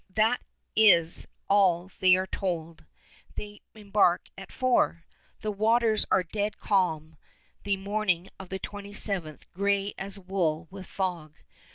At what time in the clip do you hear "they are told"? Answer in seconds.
1.99-2.85